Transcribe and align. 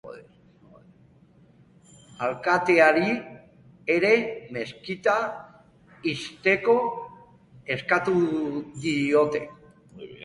Alkateari 2.27 3.11
ere 3.97 4.11
meskita 4.57 5.15
ixteko 6.15 6.79
eskatu 7.77 8.19
diote. 8.89 9.45